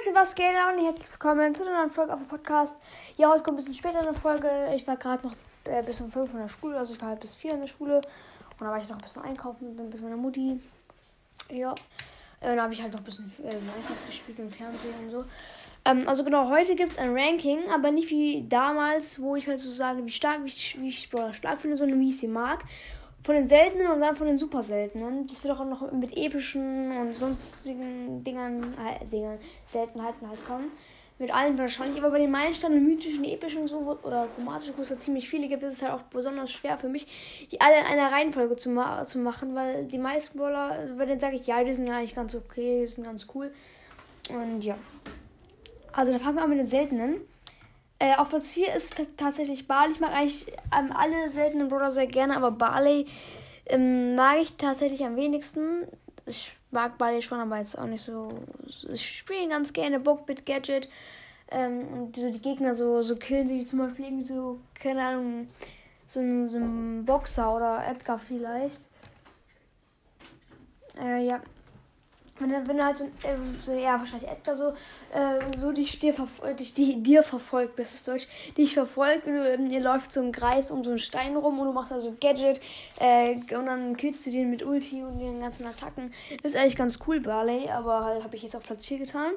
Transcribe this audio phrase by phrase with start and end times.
[0.00, 2.80] Leute, was geht und herzlich willkommen zu einer neuen Folge auf dem Podcast.
[3.18, 4.48] Ja, heute kommt ein bisschen später eine Folge.
[4.74, 5.34] Ich war gerade noch
[5.64, 7.66] äh, bis um 5 in der Schule, also ich war halt bis 4 in der
[7.66, 7.96] Schule.
[7.96, 10.58] Und dann war ich noch ein bisschen einkaufen und dann bis meiner Mutti.
[11.50, 11.72] Ja,
[12.40, 15.24] äh, dann habe ich halt noch ein bisschen äh, Minecraft gespielt im Fernsehen und so.
[15.84, 19.58] Ähm, also genau, heute gibt es ein Ranking, aber nicht wie damals, wo ich halt
[19.58, 22.28] so sage, wie stark, wie ich, wie ich Brawler stark finde, sondern wie ich sie
[22.28, 22.64] mag
[23.22, 25.26] von den seltenen und dann von den super seltenen.
[25.26, 30.70] Das wird auch noch mit epischen und sonstigen Dingern, äh, Dingern Seltenheiten halt kommen.
[31.18, 35.02] Mit allen wahrscheinlich, aber bei den Meilensteinen mythischen, epischen so, oder chromatischen, wo es halt
[35.02, 38.10] ziemlich viele gibt, ist es halt auch besonders schwer für mich, die alle in einer
[38.10, 41.74] Reihenfolge zu, ma zu machen, weil die meisten Brawler, weil dann sage ich, ja, die
[41.74, 43.52] sind eigentlich ganz okay, die sind ganz cool.
[44.30, 44.78] Und ja.
[45.92, 47.20] Also da fangen wir an mit den seltenen.
[48.00, 49.92] Äh, auf Platz 4 ist tatsächlich Barley.
[49.92, 50.46] Ich mag eigentlich
[50.76, 53.06] ähm, alle seltenen Brawler sehr gerne, aber Barley
[53.66, 55.86] ähm, mag ich tatsächlich am wenigsten.
[56.24, 58.28] Ich mag Barley schon, aber jetzt auch nicht so.
[58.90, 60.88] Ich spiele ganz gerne Bookbit Gadget.
[61.50, 65.48] Ähm, und so die Gegner so, so killen sie, zum Beispiel irgendwie so, keine Ahnung,
[66.06, 68.88] so so ein Boxer oder Edgar vielleicht.
[70.98, 71.42] Äh, ja,
[72.40, 74.70] wenn, wenn du halt so, äh, so, ja, wahrscheinlich etwa so,
[75.12, 76.14] äh, so dich, dir,
[76.58, 80.70] dich die, dir verfolgt, bestes Deutsch, dich verfolgt und ähm, ihr läuft so im Kreis
[80.70, 82.60] um so einen Stein rum und du machst also Gadget
[82.98, 86.12] äh, und dann killst du den mit Ulti und den ganzen Attacken.
[86.42, 89.32] Ist eigentlich ganz cool, Barley, aber halt habe ich jetzt auf Platz 4 getan.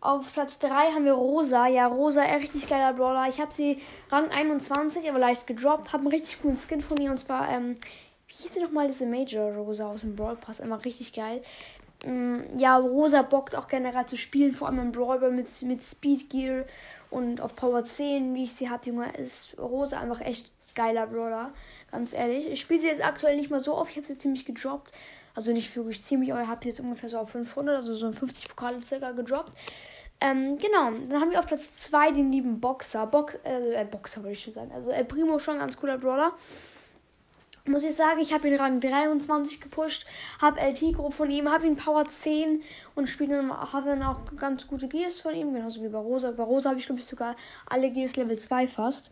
[0.00, 1.66] Auf Platz 3 haben wir Rosa.
[1.66, 3.28] Ja, Rosa, ein richtig geiler Brawler.
[3.28, 3.78] Ich habe sie
[4.10, 5.92] Rang 21, aber leicht gedroppt.
[5.92, 7.76] Habe einen richtig coolen Skin von ihr und zwar, ähm,
[8.28, 10.60] wie hieß sie nochmal, diese Major Rosa aus dem Brawl Pass?
[10.60, 11.42] Immer richtig geil.
[12.04, 16.30] Mm, ja, Rosa bockt auch generell zu spielen, vor allem im Brawler mit, mit Speed
[16.30, 16.64] Gear
[17.10, 21.52] und auf Power 10, wie ich sie habe, Junge, ist Rosa einfach echt geiler Brawler.
[21.90, 22.48] Ganz ehrlich.
[22.48, 24.92] Ich spiele sie jetzt aktuell nicht mal so oft, ich habe sie ziemlich gedroppt.
[25.34, 28.10] Also nicht wirklich ziemlich, aber ich habe sie jetzt ungefähr so auf 500, also so
[28.10, 29.52] 50 Pokale circa gedroppt.
[30.20, 33.06] Ähm, genau, dann haben wir auf Platz 2 den lieben Boxer.
[33.06, 34.72] Box, äh, Boxer würde ich schon sagen.
[34.72, 36.32] Also El Primo schon ein ganz cooler Brawler
[37.68, 40.06] muss ich sagen, ich habe ihn Rang 23 gepusht,
[40.40, 42.62] habe El Tigro von ihm, habe ihn Power 10
[42.94, 46.30] und habe dann auch ganz gute Gears von ihm, genauso wie bei Rosa.
[46.32, 47.36] Bei Rosa habe ich, glaube ich, sogar
[47.66, 49.10] alle Gears Level 2 fast.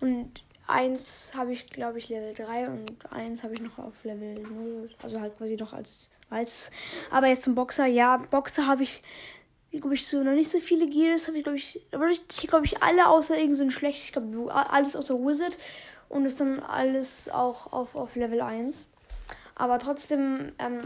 [0.00, 4.34] Und eins habe ich, glaube ich, Level 3 und eins habe ich noch auf Level
[4.40, 4.90] 0.
[5.02, 6.10] Also halt quasi noch als.
[6.30, 6.70] als
[7.10, 9.02] aber jetzt zum Boxer, ja, Boxer habe ich
[9.70, 11.28] glaube ich, so noch nicht so viele Gears.
[11.28, 14.02] Habe ich, glaube ich, glaube ich, alle außer irgend so schlecht.
[14.02, 15.58] Ich glaube, alles außer Wizard
[16.08, 18.86] und ist dann alles auch auf, auf Level 1.
[19.54, 20.82] Aber trotzdem, ähm,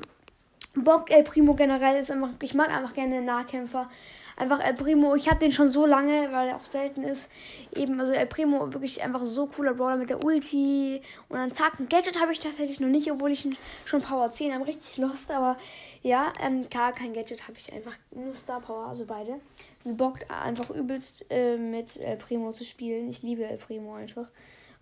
[0.75, 3.91] Bock El Primo generell ist einfach, ich mag einfach gerne Nahkämpfer.
[4.35, 7.31] Einfach El Primo, ich habe den schon so lange, weil er auch selten ist.
[7.75, 11.79] Eben, also El Primo wirklich einfach so cooler Brawler mit der Ulti und dann Tag
[11.79, 13.47] und Gadget habe ich tatsächlich noch nicht, obwohl ich
[13.85, 15.59] schon Power 10 habe, richtig lost, aber
[16.03, 19.39] ja, ähm, gar kein Gadget habe ich einfach nur Star Power, also beide.
[19.85, 23.11] Es bockt einfach übelst äh, mit El Primo zu spielen.
[23.11, 24.29] Ich liebe El Primo einfach.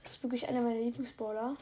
[0.02, 1.54] Das ist wirklich einer meiner Lieblingsballer.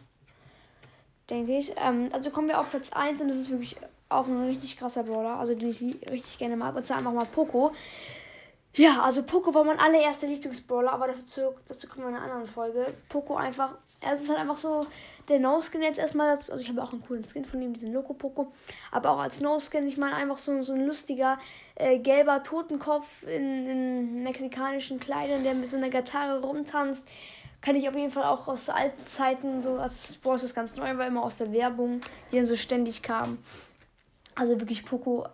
[1.30, 1.74] Denke ich.
[1.76, 3.76] Ähm, also kommen wir auf Platz 1 und das ist wirklich
[4.08, 6.74] auch ein richtig krasser Brawler, also den ich richtig gerne mag.
[6.74, 7.72] Und zwar einfach mal Poco.
[8.74, 12.46] Ja, also Poco war mein allererster Lieblingsbrawler, aber dazu, dazu kommen wir in einer anderen
[12.46, 12.86] Folge.
[13.08, 14.86] Poco einfach, also es ist halt einfach so,
[15.28, 18.14] der No-Skin jetzt erstmal, also ich habe auch einen coolen Skin von ihm, diesen Loco
[18.14, 18.52] Poco,
[18.90, 21.38] aber auch als No-Skin, ich meine einfach so, so ein lustiger,
[21.74, 27.08] äh, gelber Totenkopf in, in mexikanischen Kleidern, der mit so einer Gitarre rumtanzt
[27.60, 30.96] kann ich auf jeden Fall auch aus alten Zeiten, so als Boss ist ganz neu,
[30.96, 33.38] war immer aus der Werbung, die dann so ständig kam.
[34.34, 35.26] Also wirklich Poco,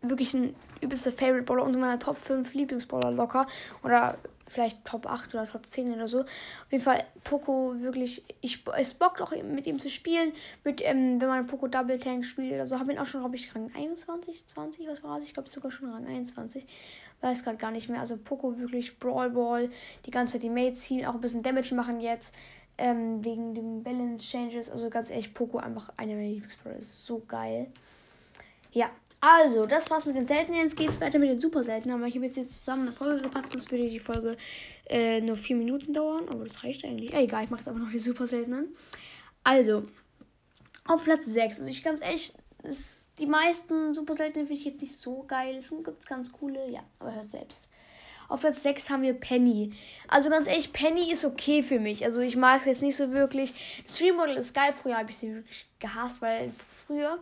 [0.00, 3.46] wirklich ein übelster Favorite Brawler unter meiner Top 5 Lieblingsbrawler locker.
[3.82, 6.20] Oder vielleicht Top 8 oder Top 10 oder so.
[6.20, 6.28] Auf
[6.70, 10.32] jeden Fall Poco wirklich, ich, es bockt auch mit ihm zu spielen.
[10.64, 12.78] Mit, ähm, wenn man Poco Double Tank spielt oder so.
[12.78, 15.26] Habe ihn auch schon, glaube ich, Rang 21, 20, was war das?
[15.26, 16.66] Ich glaube sogar schon Rang 21.
[17.20, 18.00] Weiß gerade gar nicht mehr.
[18.00, 19.70] Also Poco wirklich Brawl Ball.
[20.06, 22.34] Die ganze Zeit die Mates ziehen, auch ein bisschen Damage machen jetzt.
[22.76, 24.70] Ähm, wegen den Balance Changes.
[24.70, 26.76] Also ganz ehrlich, Poco einfach einer meiner Lieblingsbrawler.
[26.76, 27.68] Ist so geil.
[28.72, 28.90] Ja,
[29.26, 30.60] also, das war's mit den seltenen.
[30.60, 31.96] Jetzt geht's weiter mit den super seltenen.
[31.96, 34.36] Aber ich habe jetzt, jetzt zusammen eine Folge gepackt, sonst würde die Folge
[34.86, 36.28] äh, nur vier Minuten dauern.
[36.28, 37.14] Aber das reicht eigentlich.
[37.14, 38.76] Egal, ich mache jetzt einfach noch die super seltenen.
[39.42, 39.84] Also,
[40.84, 41.60] auf Platz 6.
[41.60, 42.34] Also, ich ganz ehrlich,
[42.64, 45.56] ist, die meisten super seltenen finde ich jetzt nicht so geil.
[45.56, 47.70] Es gibt ganz coole, ja, aber hört selbst.
[48.28, 49.72] Auf Platz 6 haben wir Penny.
[50.08, 52.04] Also ganz ehrlich, Penny ist okay für mich.
[52.04, 53.54] Also ich mag es jetzt nicht so wirklich.
[53.88, 54.72] Stream Model ist geil.
[54.72, 56.50] Früher habe ich sie wirklich gehasst, weil
[56.86, 57.18] früher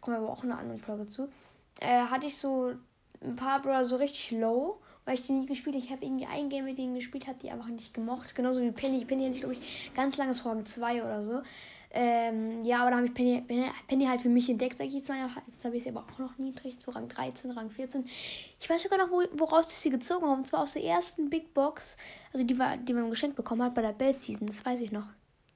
[0.00, 1.28] kommen wir aber auch in einer anderen Folge zu,
[1.80, 2.72] äh, hatte ich so
[3.22, 5.84] ein paar Brawler so richtig low, weil ich die nie gespielt habe.
[5.84, 8.34] Ich habe irgendwie ein Game mit denen gespielt, habe die einfach nicht gemocht.
[8.34, 9.04] Genauso wie Penny.
[9.04, 11.42] Penny hatte ich, glaube ich, ganz langes Rang 2 oder so.
[11.92, 13.42] Ähm, ja, aber da habe ich Penny,
[13.88, 15.28] Penny halt für mich entdeckt, sag ich jetzt mal.
[15.48, 18.08] Jetzt habe ich sie aber auch noch niedrig, so Rang 13, Rang 14.
[18.60, 20.36] Ich weiß sogar noch, wo, woraus ich sie gezogen habe.
[20.36, 21.96] Und zwar aus der ersten Big Box,
[22.32, 24.46] also die, war, die man geschenkt bekommen hat bei der Bell Season.
[24.46, 25.06] Das weiß ich noch.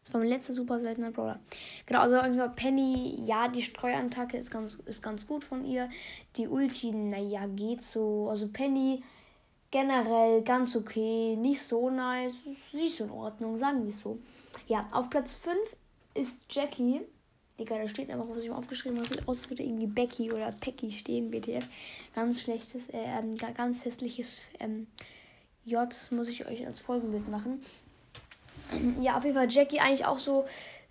[0.04, 1.40] Das war mein letzter super seltener Brawler.
[1.86, 2.18] Genau, also
[2.54, 5.88] Penny, ja, die Streuantacke ist ganz, ist ganz gut von ihr.
[6.36, 8.28] Die Ulti, naja, geht so.
[8.28, 9.02] Also Penny
[9.70, 12.36] generell ganz okay, nicht so nice,
[12.70, 14.18] sie ist in Ordnung, sagen wir so.
[14.68, 15.56] Ja, auf Platz 5
[16.14, 17.00] ist Jackie.
[17.58, 20.92] Digga, da steht einfach, was ich mal aufgeschrieben habe, aus, würde irgendwie Becky oder Pecky
[20.92, 21.66] stehen, BTF.
[22.14, 24.86] Ganz schlechtes, äh, ganz hässliches ähm,
[25.64, 27.60] J, muss ich euch als Folgenbild machen.
[29.00, 30.46] Ja, auf jeden Fall Jackie eigentlich auch so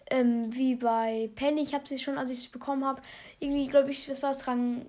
[0.09, 1.61] ähm, wie bei Penny.
[1.61, 3.01] Ich habe sie schon, als ich sie bekommen habe,
[3.39, 4.85] irgendwie, glaube ich, was war es, Rang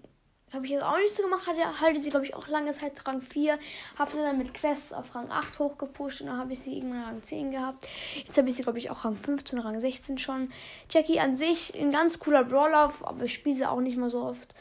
[0.55, 1.47] habe ich jetzt auch nicht so gemacht.
[1.47, 3.59] Hatte, hatte sie, glaube ich, auch lange Zeit Rang 4.
[3.99, 7.03] Habe sie dann mit Quests auf Rang 8 hochgepusht und dann habe ich sie irgendwann
[7.03, 7.89] Rang 10 gehabt.
[8.25, 10.51] Jetzt habe ich sie, glaube ich, auch Rang 15, Rang 16 schon.
[10.91, 14.23] Jackie an sich ein ganz cooler Brawler, aber ich spiele sie auch nicht mal so
[14.23, 14.55] oft.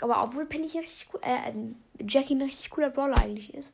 [0.00, 3.72] Aber obwohl Penny richtig cool, äh, ähm, Jackie ein richtig cooler Brawler eigentlich ist.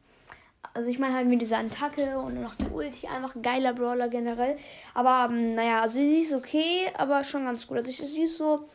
[0.74, 4.08] Also ich meine halt mit dieser Attacke und noch die Ulti, einfach ein geiler Brawler
[4.08, 4.56] generell.
[4.94, 7.76] Aber ähm, naja, also sie ist okay, aber schon ganz cool.
[7.76, 8.68] Also ich, sie ist so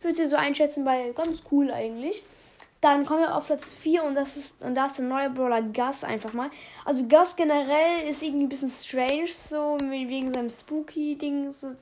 [0.00, 2.22] würde sie so einschätzen bei ganz cool eigentlich.
[2.82, 5.62] Dann kommen wir auf Platz 4 und das ist und da ist der neue Brawler
[5.62, 6.50] Gus einfach mal.
[6.84, 11.52] Also Gus generell ist irgendwie ein bisschen strange, so wegen seinem Spooky-Ding.
[11.52, 11.74] So,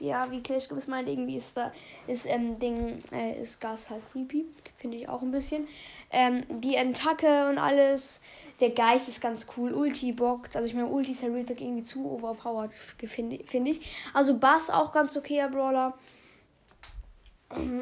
[0.00, 1.72] ja, wie Clash gewiss meint, irgendwie ist da
[2.08, 4.44] ist ähm, Ding, äh, ist Gus halt creepy.
[4.76, 5.68] Finde ich auch ein bisschen.
[6.10, 8.20] Ähm, die Attacke und alles.
[8.58, 9.72] Der Geist ist ganz cool.
[9.72, 10.56] Ulti bockt.
[10.56, 13.80] Also ich meine, Ulti ist ja irgendwie zu overpowered, finde find ich.
[14.12, 15.94] Also Bass auch ganz okayer Brawler.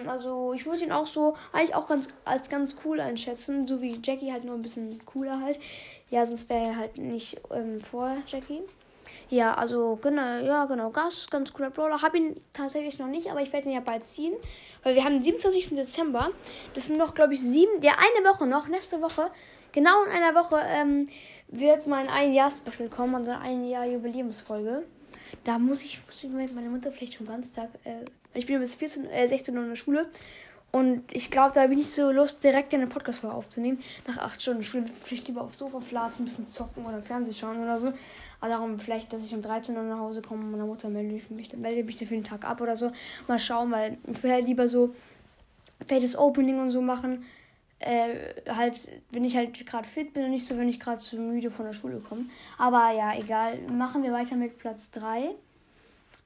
[0.06, 4.00] Also ich würde ihn auch so eigentlich auch ganz als ganz cool einschätzen, so wie
[4.02, 5.58] Jackie halt nur ein bisschen cooler halt.
[6.10, 8.62] Ja, sonst wäre er halt nicht ähm, vor Jackie.
[9.30, 12.00] Ja, also genau, ja genau, Gas, ganz cooler Brawler.
[12.00, 14.32] Habe ihn tatsächlich noch nicht, aber ich werde ihn ja bald ziehen,
[14.82, 15.76] weil wir haben den 27.
[15.76, 16.30] Dezember.
[16.74, 19.30] Das sind noch, glaube ich, sieben, ja eine Woche noch, nächste Woche,
[19.72, 21.08] genau in einer Woche ähm,
[21.48, 24.84] wird mein ein Jahr Special kommen, also ein Jahr Jubiläumsfolge.
[25.44, 28.04] Da muss ich, muss ich mit meiner Mutter vielleicht schon Samstag äh,
[28.38, 30.08] ich bin bis 14, äh, 16 Uhr in der Schule.
[30.70, 33.78] Und ich glaube, da habe ich nicht so Lust, direkt eine Podcast-Folge aufzunehmen.
[34.06, 37.62] Nach acht Stunden Schule vielleicht lieber aufs Sofa flatzen, ein bisschen zocken oder Fernsehen schauen
[37.62, 37.92] oder so.
[38.40, 41.16] Aber darum vielleicht, dass ich um 13 Uhr nach Hause komme und meine Mutter melde
[41.16, 42.92] ich mich, melde mich für den Tag ab oder so.
[43.26, 44.94] Mal schauen, weil ich will halt lieber so
[45.86, 47.24] fettes Opening und so machen.
[47.78, 51.16] Äh, halt, wenn ich halt gerade fit bin und nicht so, wenn ich gerade zu
[51.16, 52.26] müde von der Schule komme.
[52.58, 53.58] Aber ja, egal.
[53.70, 55.30] Machen wir weiter mit Platz 3.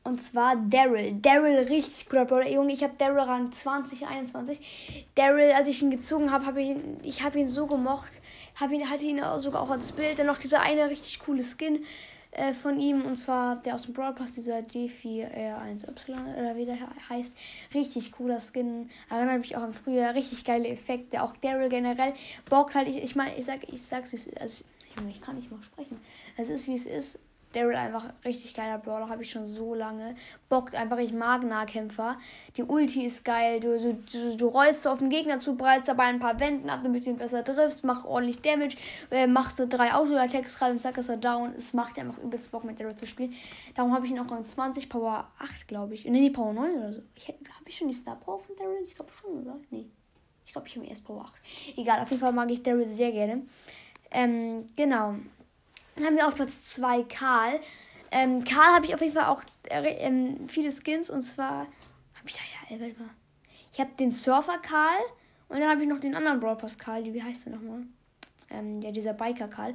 [0.05, 1.21] Und zwar Daryl.
[1.21, 2.51] Daryl, richtig guter Brawler.
[2.51, 5.07] Junge, ich habe Daryl Rang 20, 21.
[5.15, 8.21] Daryl, als ich ihn gezogen habe, habe ich ihn, ich habe ihn so gemocht.
[8.61, 10.19] Hab ihn, hatte ihn sogar auch als Bild.
[10.19, 11.85] Dann noch dieser eine richtig coole Skin
[12.33, 13.03] äh, von ihm.
[13.03, 16.79] Und zwar der aus dem Brawl Pass, dieser D4R1Y oder wie der
[17.09, 17.37] heißt.
[17.73, 18.91] Richtig cooler Skin.
[19.09, 20.17] Erinnert mich auch an früher.
[20.17, 21.23] Richtig geile Effekte.
[21.23, 22.13] Auch Daryl generell.
[22.51, 24.65] Bock halt, ich, ich meine, ich sag, ich sag's, also,
[25.09, 26.01] ich kann nicht mal sprechen.
[26.37, 27.21] Es ist wie es ist
[27.53, 30.15] Daryl einfach richtig geiler Brawler, habe ich schon so lange.
[30.49, 32.19] Bockt einfach, ich mag Nahkämpfer.
[32.57, 36.05] Die Ulti ist geil, du, du, du, du rollst auf den Gegner zu, prallst dabei
[36.05, 38.77] ein paar Wänden ab, damit du ihn besser triffst, mach ordentlich Damage,
[39.11, 41.55] äh, machst du drei Auto-Attacks rein und zack ist er down.
[41.57, 43.35] Es macht einfach übelst Bock mit Daryl zu spielen.
[43.75, 46.05] Darum habe ich ihn auch an 20, Power 8, glaube ich.
[46.05, 47.03] Nee, nee, Power 9 oder so.
[47.29, 48.83] Habe ich schon die Star Power von Daryl?
[48.85, 49.57] Ich glaube schon, oder?
[49.71, 49.87] Nee.
[50.45, 51.79] Ich glaube, ich habe erst Power 8.
[51.79, 53.43] Egal, auf jeden Fall mag ich Daryl sehr gerne.
[54.11, 55.15] Ähm, genau.
[55.95, 57.61] Dann haben wir auf Platz 2 Karl.
[58.11, 62.27] Ähm, Karl habe ich auf jeden Fall auch äh, ähm, viele Skins und zwar habe
[62.27, 63.11] ich da ja, ey, mal.
[63.73, 65.01] Ich habe den Surfer Karl
[65.49, 67.05] und dann habe ich noch den anderen Brawl Pass Karl.
[67.05, 67.83] Wie heißt der nochmal?
[68.51, 69.75] Ähm, ja, dieser Biker Karl.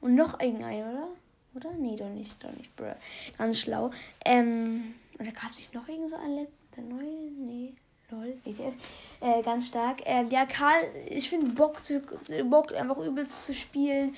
[0.00, 1.08] Und noch irgendeinen, oder?
[1.54, 1.72] Oder?
[1.78, 2.94] Nee, doch nicht, doch nicht, bruh.
[3.38, 3.90] Ganz schlau.
[4.24, 6.74] Ähm, oder gab es nicht noch irgend so einen letzten?
[6.74, 7.30] Der neue?
[7.38, 7.74] Nee.
[8.10, 8.74] Lol, ETF.
[9.20, 10.02] Äh, ganz stark.
[10.04, 12.02] Ähm, ja, Karl, ich finde Bock, zu,
[12.44, 14.14] Bock einfach übelst zu spielen.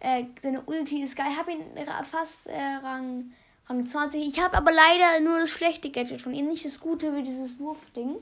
[0.00, 1.28] Äh, seine Ulti ist geil.
[1.32, 1.64] Ich habe ihn
[2.10, 3.32] fast äh, Rang,
[3.68, 4.26] Rang 20.
[4.26, 6.46] Ich habe aber leider nur das schlechte Gadget von ihm.
[6.46, 8.16] Nicht das gute wie dieses Wurfding.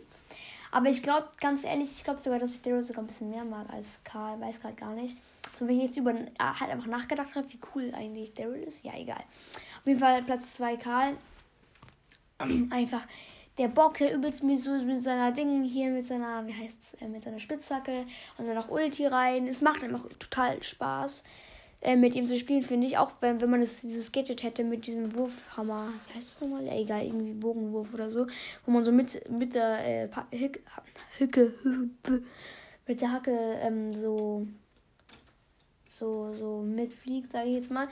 [0.73, 3.45] Aber ich glaube, ganz ehrlich, ich glaube sogar, dass ich Daryl sogar ein bisschen mehr
[3.45, 4.40] mag als Karl.
[4.40, 5.16] Weiß gerade gar nicht.
[5.54, 8.85] So, wenn ich jetzt über äh, halt einfach nachgedacht habe, wie cool eigentlich Daryl ist.
[8.85, 9.23] Ja, egal.
[9.80, 11.16] Auf jeden Fall Platz 2 Karl.
[12.71, 13.02] einfach
[13.59, 17.09] der Bock, der übelst mit, so, mit seiner Ding hier, mit seiner, wie heißt's, äh,
[17.09, 18.06] mit seiner Spitzhacke
[18.37, 19.47] und dann noch Ulti rein.
[19.47, 21.25] Es macht einfach total Spaß
[21.87, 22.99] äh, mit ihm zu spielen, finde ich.
[22.99, 25.87] Auch wenn, wenn man das, dieses Gadget hätte mit diesem Wurfhammer.
[26.09, 26.66] Wie heißt das nochmal?
[26.66, 28.26] Ja, egal, irgendwie Bogenwurf oder so.
[28.64, 30.61] Wo man so mit, mit der äh, Hücke,
[31.16, 31.55] Hücke,
[32.88, 34.49] mit der Hacke ähm, so,
[35.97, 37.87] so, so mitfliegt, sage ich jetzt mal.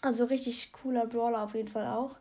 [0.00, 2.16] Also richtig cooler Brawler auf jeden Fall auch.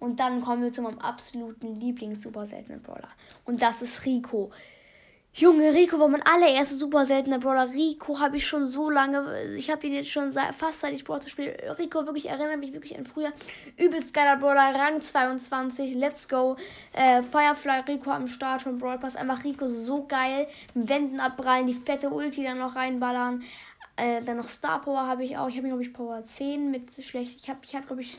[0.00, 3.10] Und dann kommen wir zu meinem absoluten Lieblings-super seltenen Brawler.
[3.44, 4.50] Und das ist Rico.
[5.36, 7.68] Junge, Rico war mein allererster super seltener Brawler.
[7.72, 11.20] Rico habe ich schon so lange, ich habe ihn jetzt schon fast seit ich Brawl
[11.24, 11.56] spiele.
[11.76, 13.32] Rico wirklich erinnert mich wirklich an früher.
[13.76, 16.56] Übelst geiler Brawler, Rang 22, let's go.
[16.92, 19.16] Äh, Firefly Rico am Start von Brawl Pass.
[19.16, 20.46] Einfach Rico so geil.
[20.74, 23.42] Wänden abprallen, die fette Ulti dann noch reinballern.
[23.96, 25.48] Äh, dann noch Star Power habe ich auch.
[25.48, 27.40] Ich habe, glaube ich, Power 10 mit schlecht.
[27.40, 28.18] Ich habe, ich habe, glaube ich,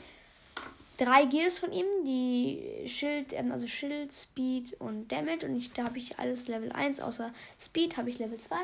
[0.97, 5.45] drei Gears von ihm, die Schild, ähm, also Schild, Speed und Damage.
[5.45, 8.55] Und ich, da habe ich alles Level 1, außer Speed habe ich Level 2.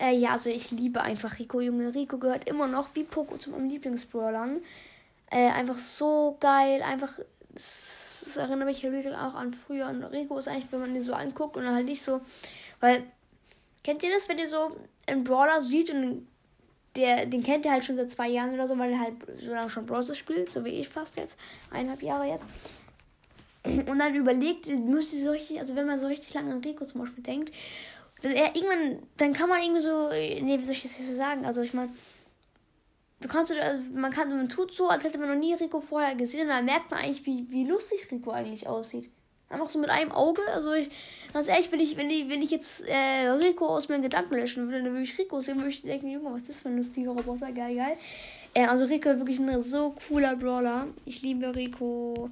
[0.00, 1.94] Äh, ja, also ich liebe einfach Rico, Junge.
[1.94, 4.62] Rico gehört immer noch wie Poco zu meinem Lieblingsbrawlern.
[5.30, 7.18] Äh, einfach so geil, einfach.
[7.52, 9.88] Das erinnert mich auch an früher.
[9.88, 12.20] Und Rico ist eigentlich, wenn man den so anguckt und dann halt nicht so.
[12.80, 13.04] Weil,
[13.84, 14.76] kennt ihr das, wenn ihr so
[15.06, 16.26] einen Brawler sieht und
[16.96, 19.52] der, den kennt er halt schon seit zwei Jahren oder so, weil er halt so
[19.52, 20.16] lange schon Bros.
[20.16, 21.36] spielt, so wie ich fast jetzt.
[21.70, 22.46] Eineinhalb Jahre jetzt.
[23.64, 27.02] Und dann überlegt, müsste so richtig, also wenn man so richtig lange an Rico zum
[27.02, 27.52] Beispiel denkt,
[28.22, 31.14] dann er irgendwann, dann kann man irgendwie so, nee, wie soll ich das jetzt so
[31.14, 31.44] sagen?
[31.44, 31.90] Also ich meine,
[33.20, 36.14] du kannst, also man kann, man tut so, als hätte man noch nie Rico vorher
[36.14, 39.10] gesehen, und dann merkt man eigentlich, wie, wie lustig Rico eigentlich aussieht.
[39.50, 40.42] Einfach so mit einem Auge.
[40.54, 40.88] Also ich,
[41.32, 44.68] ganz ehrlich, wenn ich, wenn ich, wenn ich jetzt äh, Rico aus meinen Gedanken löschen
[44.68, 46.76] würde, dann würde ich Rico sehen, würde ich denken, Junge, was ist das für ein
[46.76, 47.50] lustiger Roboter?
[47.50, 47.96] Geil, geil.
[48.54, 50.86] Äh, also Rico ist wirklich ein so cooler Brawler.
[51.04, 52.30] Ich liebe Rico.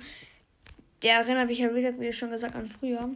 [1.03, 3.11] Der erinnert mich ja, wie schon gesagt, an früher.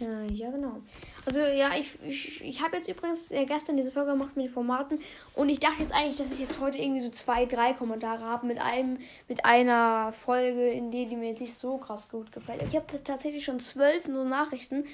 [0.00, 0.80] Äh, ja, genau.
[1.26, 4.52] Also, ja, ich, ich, ich habe jetzt übrigens äh, gestern diese Folge gemacht mit den
[4.52, 4.98] Formaten
[5.34, 8.46] und ich dachte jetzt eigentlich, dass ich jetzt heute irgendwie so zwei, drei Kommentare habe
[8.46, 12.62] mit einem, mit einer Folge, in der die mir jetzt nicht so krass gut gefällt.
[12.68, 14.86] Ich habe tatsächlich schon zwölf so Nachrichten.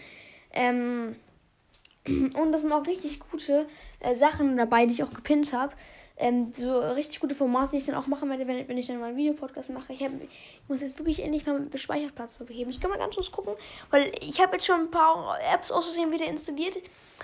[0.52, 1.16] Ähm,
[2.06, 3.66] und das sind auch richtig gute
[4.00, 5.74] äh, Sachen dabei, die ich auch gepinnt habe
[6.18, 8.98] ähm, so richtig gute Formate, die ich dann auch machen werde, wenn, wenn ich dann
[8.98, 9.92] mal einen Videopodcast mache.
[9.92, 12.70] Ich, hab, ich muss jetzt wirklich endlich mal den Speicherplatz so beheben.
[12.70, 13.54] Ich kann mal ganz kurz gucken,
[13.90, 16.76] weil ich habe jetzt schon ein paar Apps aus Versehen wieder installiert.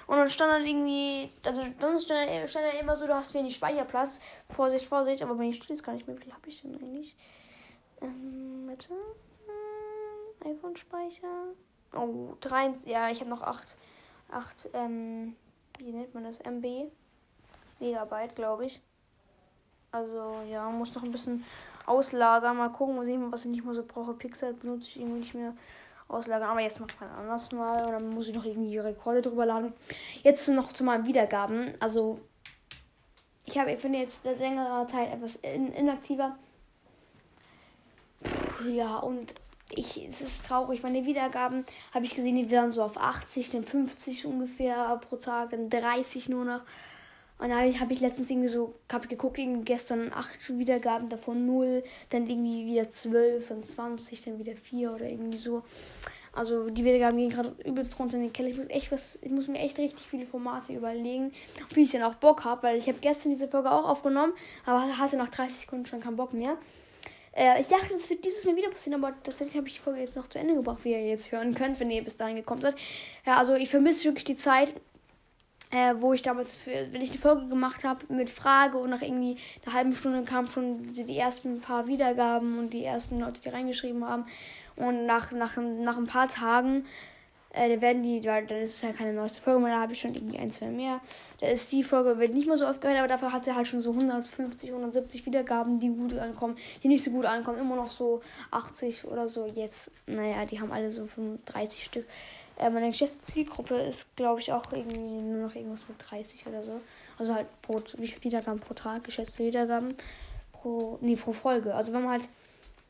[0.07, 3.33] Und dann stand dann irgendwie, also sonst stand dann, stand dann immer so, du hast
[3.35, 4.21] wenig Speicherplatz.
[4.51, 6.17] Vorsicht, Vorsicht, aber meine Studie ist gar nicht mehr.
[6.19, 7.17] Wie viel habe ich denn eigentlich?
[8.03, 8.91] Ähm, bitte.
[8.91, 11.55] Hm, iPhone-Speicher.
[11.95, 13.77] Oh, 3, ja, ich habe noch 8,
[14.31, 15.37] 8, ähm,
[15.79, 16.39] wie nennt man das?
[16.41, 16.91] MB.
[17.81, 18.81] Megabyte, glaube ich.
[19.91, 21.45] Also ja, muss noch ein bisschen
[21.87, 22.57] auslagern.
[22.57, 24.15] Mal gucken, mal sehen, was ich nicht mehr so brauche.
[24.15, 25.55] Pixel benutze ich irgendwie nicht mehr
[26.09, 26.49] auslagern.
[26.51, 27.85] Aber jetzt mache ich mal anders mal.
[27.85, 29.73] Und dann muss ich noch irgendwie Rekorde drüber laden.
[30.23, 31.75] Jetzt noch zu meinen Wiedergaben.
[31.81, 32.21] Also
[33.45, 36.37] ich habe, ich bin jetzt seit längerer Zeit etwas in, inaktiver.
[38.23, 39.35] Puh, ja, und
[39.75, 40.83] ich, es ist traurig.
[40.83, 45.51] Meine Wiedergaben habe ich gesehen, die wären so auf 80, dann 50 ungefähr pro Tag,
[45.51, 46.61] dann 30 nur noch.
[47.43, 51.83] Und dann habe ich letztens irgendwie so, habe geguckt, irgendwie gestern acht Wiedergaben, davon null,
[52.11, 55.65] dann irgendwie wieder zwölf, dann 20, dann wieder vier oder irgendwie so.
[56.33, 58.51] Also die Wiedergaben gehen gerade übelst runter in den Keller.
[58.51, 61.33] Ich muss echt was, ich muss mir echt richtig viele Formate überlegen,
[61.75, 64.35] die ich dann auch Bock habe, weil ich habe gestern diese Folge auch aufgenommen,
[64.65, 66.57] aber hatte nach 30 Sekunden schon keinen Bock mehr.
[67.33, 69.99] Äh, ich dachte, das wird dieses Mal wieder passieren, aber tatsächlich habe ich die Folge
[69.99, 72.61] jetzt noch zu Ende gebracht, wie ihr jetzt hören könnt, wenn ihr bis dahin gekommen
[72.61, 72.77] seid.
[73.27, 74.75] Ja, also ich vermisse wirklich die Zeit,
[75.73, 79.03] äh, wo ich damals, für, wenn ich die Folge gemacht habe mit Frage und nach
[79.03, 83.41] irgendwie einer halben Stunde kamen schon die, die ersten paar Wiedergaben und die ersten Leute,
[83.41, 84.27] die reingeschrieben haben.
[84.77, 86.85] Und nach, nach, nach ein paar Tagen,
[87.53, 90.01] äh, werden die, weil dann ist es ja keine neueste Folge mehr, da habe ich
[90.01, 91.01] schon irgendwie ein, zwei mehr.
[91.41, 93.67] Da ist die Folge, wird nicht mehr so oft gehört, aber dafür hat sie halt
[93.67, 97.91] schon so 150, 170 Wiedergaben, die gut ankommen, die nicht so gut ankommen, immer noch
[97.91, 99.47] so 80 oder so.
[99.47, 102.07] Jetzt, naja, die haben alle so 35 Stück.
[102.59, 106.63] Äh, meine geschätzte Zielgruppe ist, glaube ich, auch irgendwie nur noch irgendwas mit 30 oder
[106.63, 106.81] so.
[107.19, 109.95] Also halt pro, wie viele Wiedergaben pro Tag, geschätzte Wiedergaben
[110.53, 111.75] pro, nee, pro Folge.
[111.75, 112.29] Also wenn man halt,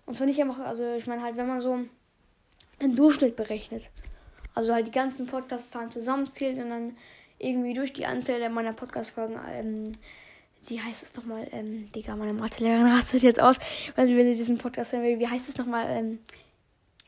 [0.07, 1.79] und zwar nicht einfach, also ich meine halt, wenn man so
[2.79, 3.91] einen Durchschnitt berechnet.
[4.55, 6.97] Also halt die ganzen Podcast-Zahlen zusammenzählt und dann
[7.39, 9.93] irgendwie durch die Anzahl meiner Podcast-Folgen, ähm,
[10.69, 13.57] wie heißt es nochmal, ähm, Digga, meine Mathelehrerin rastet jetzt aus,
[13.97, 16.19] weil wenn sie diesen Podcast hören will, wie heißt es nochmal, ähm,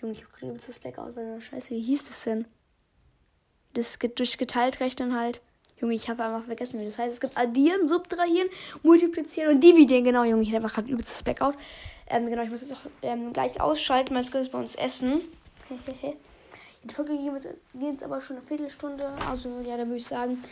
[0.04, 2.44] Junge, ich hab gerade das Blackout, weil scheiße, wie hieß das denn?
[3.72, 5.40] Das geht durch geteilt rechnen halt.
[5.80, 7.14] Junge, ich habe einfach vergessen, wie das heißt.
[7.14, 8.48] Es gibt addieren, subtrahieren,
[8.82, 10.04] multiplizieren und dividieren.
[10.04, 11.54] Genau, Junge, ich hatte einfach gerade übelstes Blackout.
[12.06, 15.22] Ähm, genau, ich muss jetzt auch ähm, gleich ausschalten, weil es geht bei uns essen.
[16.84, 19.10] Die Folge geht jetzt aber schon eine Viertelstunde.
[19.30, 20.44] Also, ja, da würde ich sagen,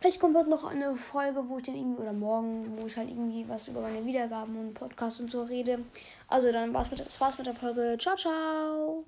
[0.00, 3.08] vielleicht kommt heute noch eine Folge, wo ich dann irgendwie, oder morgen, wo ich halt
[3.08, 5.80] irgendwie was über meine Wiedergaben und Podcast und so rede.
[6.28, 7.96] Also, dann war's mit, das war's mit der Folge.
[7.98, 9.04] Ciao, ciao!